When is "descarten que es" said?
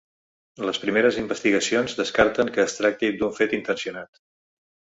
2.01-2.75